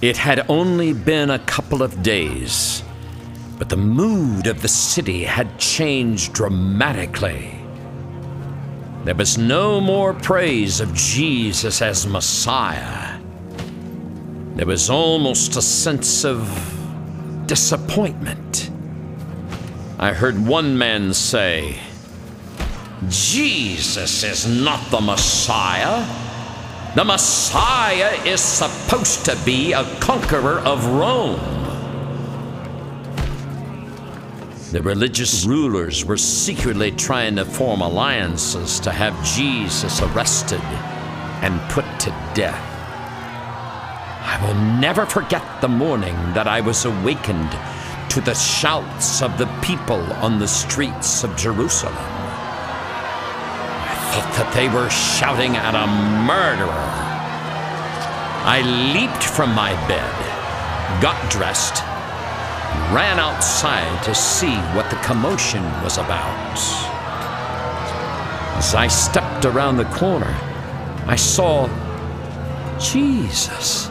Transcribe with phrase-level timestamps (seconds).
[0.00, 2.84] It had only been a couple of days,
[3.58, 7.58] but the mood of the city had changed dramatically.
[9.02, 13.18] There was no more praise of Jesus as Messiah.
[14.54, 16.46] There was almost a sense of
[17.46, 18.70] disappointment.
[19.98, 21.80] I heard one man say,
[23.08, 26.27] Jesus is not the Messiah.
[26.94, 31.38] The Messiah is supposed to be a conqueror of Rome.
[34.72, 40.62] The religious rulers were secretly trying to form alliances to have Jesus arrested
[41.42, 42.64] and put to death.
[44.22, 47.50] I will never forget the morning that I was awakened
[48.10, 52.17] to the shouts of the people on the streets of Jerusalem.
[54.18, 55.86] That they were shouting at a
[56.26, 57.08] murderer.
[58.44, 58.62] I
[58.94, 61.82] leaped from my bed, got dressed,
[62.92, 66.58] ran outside to see what the commotion was about.
[68.56, 70.34] As I stepped around the corner,
[71.06, 71.68] I saw
[72.78, 73.88] Jesus.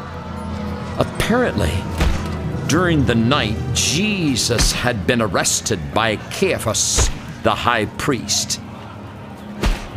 [0.97, 1.73] Apparently,
[2.67, 7.09] during the night, Jesus had been arrested by Caiaphas,
[7.43, 8.59] the high priest.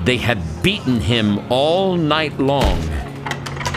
[0.04, 2.78] They had beaten him all night long,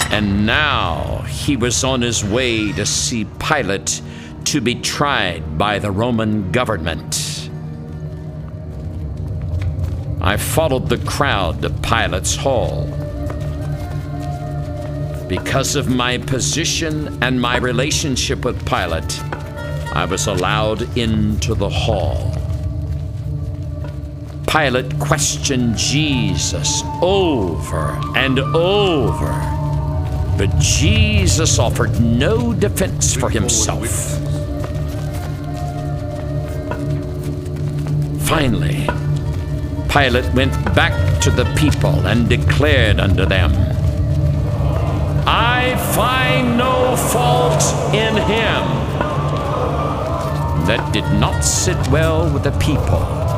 [0.10, 4.02] and now he was on his way to see Pilate
[4.46, 7.50] to be tried by the Roman government.
[10.22, 12.86] I followed the crowd to Pilate's hall.
[15.28, 19.22] Because of my position and my relationship with Pilate,
[19.94, 22.33] I was allowed into the hall.
[24.54, 29.34] Pilate questioned Jesus over and over,
[30.38, 33.90] but Jesus offered no defense for himself.
[38.28, 38.86] Finally,
[39.90, 43.52] Pilate went back to the people and declared unto them,
[45.26, 48.64] I find no fault in him.
[50.68, 53.33] That did not sit well with the people.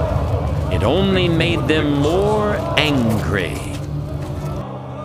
[0.75, 3.55] It only made them more angry.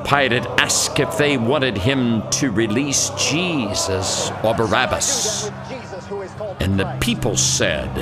[0.04, 5.50] Pilate asked if they wanted him to release Jesus or Barabbas.
[6.60, 7.94] And the people said,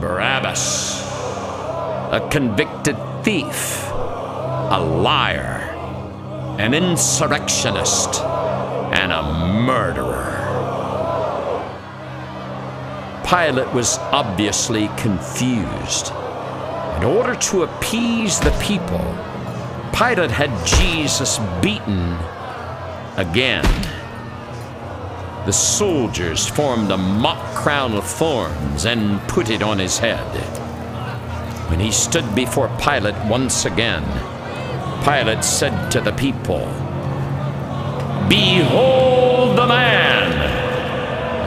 [0.00, 1.02] Barabbas,
[2.12, 5.68] a convicted thief, a liar
[6.58, 9.22] an insurrectionist, and a
[9.62, 10.34] murderer.
[13.24, 16.08] Pilate was obviously confused.
[16.98, 18.98] In order to appease the people,
[19.96, 22.14] Pilate had Jesus beaten
[23.16, 23.62] again.
[25.46, 30.26] The soldiers formed a mock crown of thorns and put it on his head.
[31.70, 34.02] When he stood before Pilate once again,
[35.04, 36.66] Pilate said to the people,
[38.28, 40.32] Behold the man!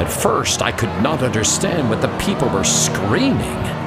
[0.02, 3.81] At first, I could not understand what the people were screaming.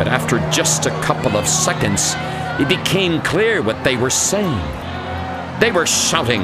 [0.00, 2.14] But after just a couple of seconds,
[2.58, 4.58] it became clear what they were saying.
[5.60, 6.40] They were shouting,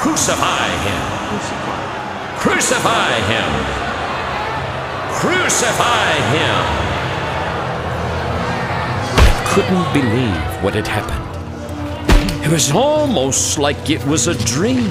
[0.00, 1.04] Crucify him!
[2.38, 3.50] Crucify him!
[5.12, 6.64] Crucify him!
[9.20, 11.22] I couldn't believe what had happened.
[12.42, 14.90] It was almost like it was a dream.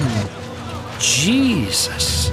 [1.00, 2.30] Jesus,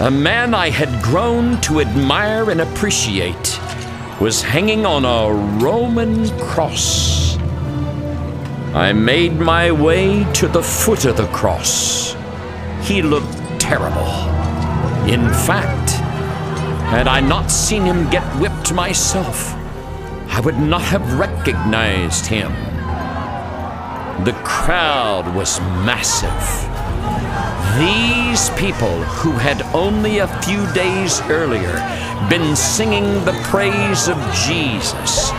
[0.00, 3.60] a man I had grown to admire and appreciate,
[4.20, 5.32] was hanging on a
[5.62, 7.36] Roman cross.
[8.74, 12.16] I made my way to the foot of the cross.
[12.82, 14.08] He looked terrible.
[15.06, 15.90] In fact,
[16.88, 19.52] had I not seen him get whipped myself,
[20.28, 22.52] I would not have recognized him.
[24.24, 26.30] The crowd was massive.
[28.36, 31.72] These people who had only a few days earlier
[32.28, 35.30] been singing the praise of Jesus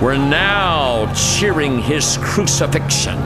[0.00, 3.18] were now cheering his crucifixion.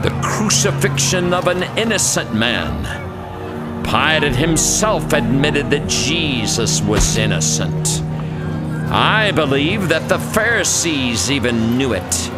[0.00, 3.84] The crucifixion of an innocent man.
[3.84, 8.00] Pilate himself admitted that Jesus was innocent.
[8.90, 12.30] I believe that the Pharisees even knew it.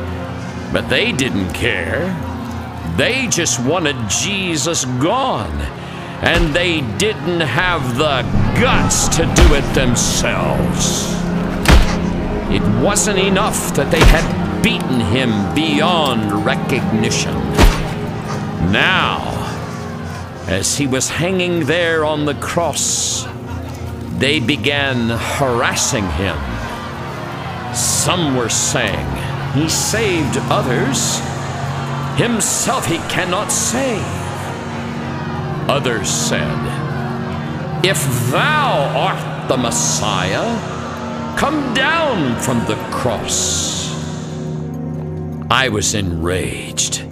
[0.72, 2.35] But they didn't care.
[2.96, 5.60] They just wanted Jesus gone.
[6.22, 8.22] And they didn't have the
[8.60, 11.12] guts to do it themselves.
[12.50, 17.34] It wasn't enough that they had beaten him beyond recognition.
[18.72, 19.36] Now,
[20.48, 23.26] As he was hanging there on the cross,
[24.18, 26.38] they began harassing him.
[27.74, 29.08] Some were saying,
[29.54, 31.18] He saved others,
[32.16, 34.04] Himself He cannot save.
[35.68, 37.98] Others said, If
[38.30, 40.76] thou art the Messiah,
[41.36, 43.76] come down from the cross.
[45.50, 47.02] I was enraged.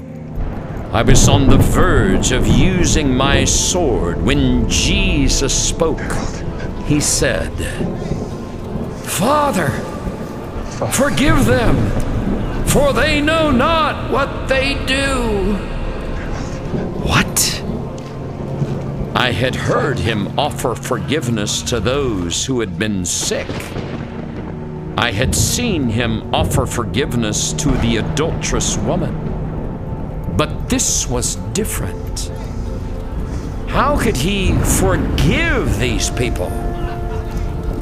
[0.93, 6.01] I was on the verge of using my sword when Jesus spoke.
[6.87, 7.53] He said,
[9.05, 9.71] Father,
[10.93, 11.77] forgive them,
[12.75, 15.55] for they know not what they do.
[17.05, 17.63] What?
[19.15, 23.47] I had heard him offer forgiveness to those who had been sick.
[24.99, 29.15] I had seen him offer forgiveness to the adulterous woman.
[30.37, 32.33] But this was different.
[33.69, 36.51] How could he forgive these people?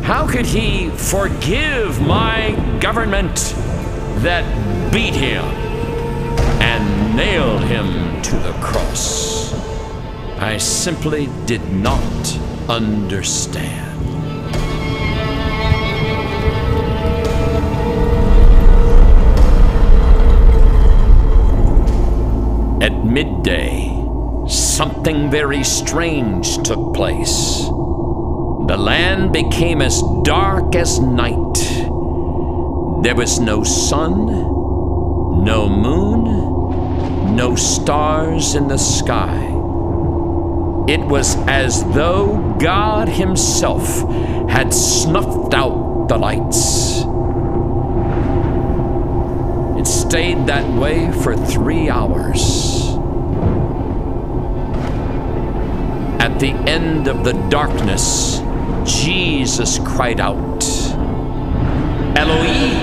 [0.03, 3.55] How could he forgive my government
[4.23, 4.45] that
[4.93, 5.43] beat him
[6.61, 9.55] and nailed him to the cross?
[10.39, 13.89] I simply did not understand.
[22.83, 23.89] At midday,
[24.47, 27.63] something very strange took place.
[28.67, 31.55] The land became as dark as night.
[33.03, 34.62] There was no sun,
[35.43, 39.49] no moon, no stars in the sky.
[40.89, 43.87] It was as though God Himself
[44.49, 47.03] had snuffed out the lights.
[49.81, 52.97] It stayed that way for three hours.
[56.21, 58.41] At the end of the darkness,
[58.85, 60.65] Jesus cried out,
[62.17, 62.82] Eloi,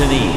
[0.00, 0.28] Sabachthani.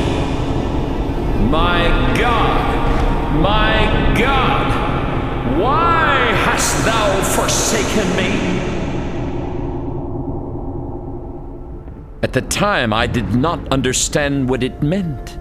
[1.49, 8.31] My God, my God, why hast thou forsaken me?
[12.21, 15.39] At the time, I did not understand what it meant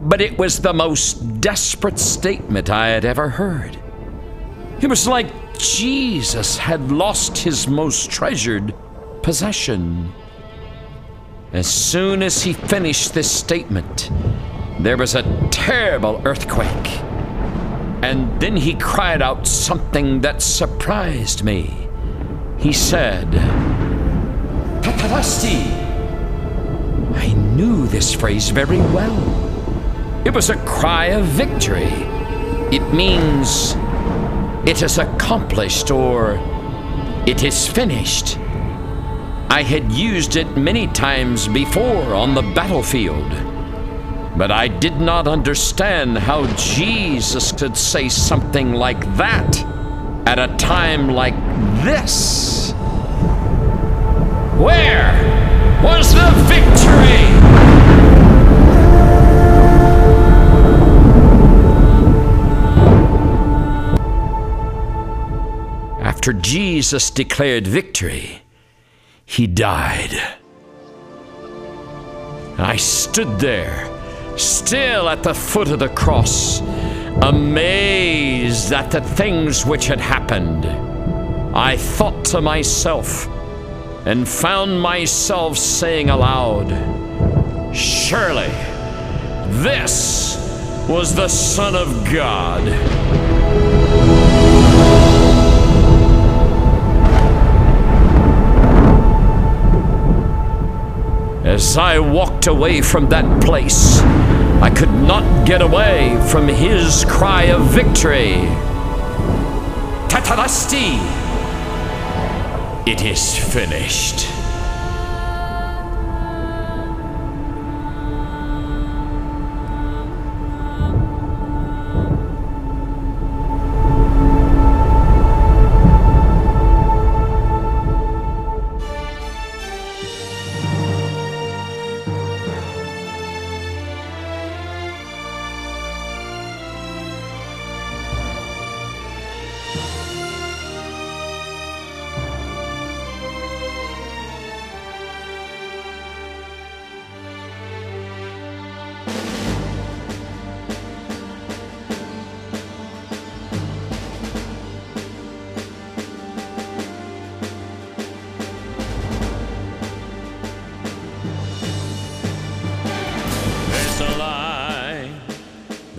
[0.00, 3.76] but it was the most desperate statement I had ever heard.
[4.80, 8.72] It was like Jesus had lost his most treasured
[9.24, 10.12] possession.
[11.52, 14.10] As soon as he finished this statement,
[14.80, 17.00] there was a terrible earthquake.
[18.02, 21.88] And then he cried out something that surprised me.
[22.58, 23.30] He said,
[24.82, 25.88] Tetelestai.
[27.14, 30.22] I knew this phrase very well.
[30.26, 31.90] It was a cry of victory.
[32.70, 33.74] It means
[34.68, 36.38] it is accomplished or
[37.26, 38.38] it is finished.
[39.50, 43.30] I had used it many times before on the battlefield,
[44.36, 49.58] but I did not understand how Jesus could say something like that
[50.26, 51.34] at a time like
[51.82, 52.72] this.
[54.58, 55.12] Where
[55.82, 57.28] was the victory?
[66.28, 68.42] after Jesus declared victory,
[69.28, 70.18] he died.
[72.56, 73.86] I stood there,
[74.38, 76.60] still at the foot of the cross,
[77.20, 80.64] amazed at the things which had happened.
[81.54, 83.28] I thought to myself
[84.06, 86.70] and found myself saying aloud,
[87.76, 88.48] Surely
[89.60, 90.38] this
[90.88, 93.27] was the Son of God.
[101.68, 104.00] As I walked away from that place,
[104.62, 108.48] I could not get away from his cry of victory.
[110.08, 110.96] Tetelestai!
[112.88, 114.37] It is finished.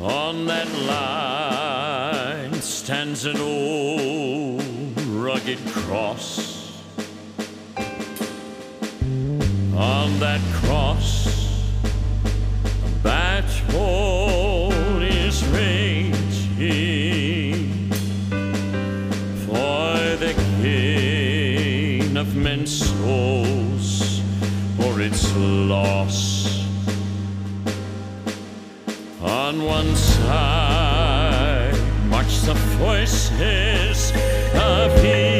[0.00, 4.62] On that line stands an old
[5.06, 6.80] rugged cross.
[9.74, 11.47] On that cross,
[25.68, 26.64] loss.
[29.20, 31.74] On one side
[32.06, 34.12] march the voices
[34.54, 35.36] of evil,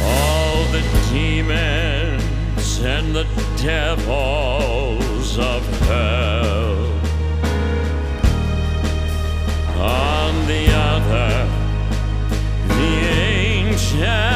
[0.00, 0.82] all the
[1.12, 3.26] demons and the
[3.62, 6.76] devils of hell.
[9.78, 11.46] On the other,
[12.68, 12.92] the
[13.28, 14.29] angels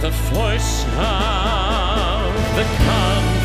[0.00, 3.37] with the voice of the conflict,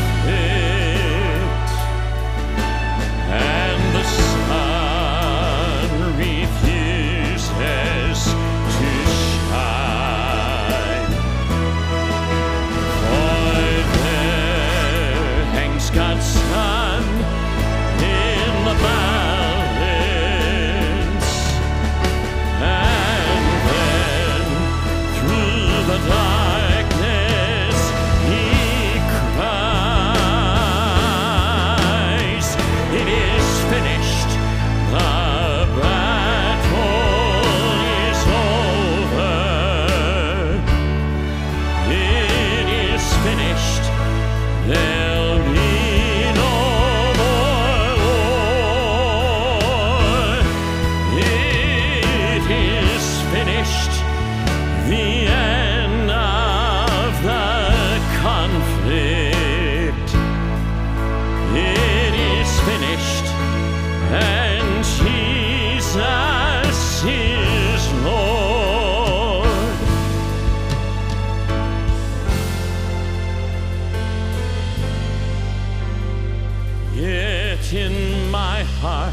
[77.74, 79.12] in my heart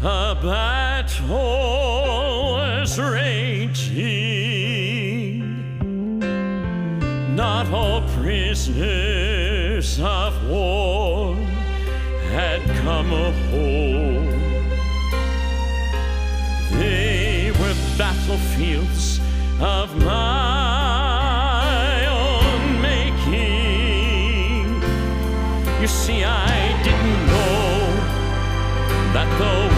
[0.00, 3.92] a battle was raging.
[7.34, 11.36] Not all prisoners of war
[12.32, 13.12] had come
[13.50, 14.40] home.
[16.72, 19.20] They were battlefields
[19.60, 24.80] of my own making.
[25.82, 26.64] You see, I
[29.14, 29.73] that though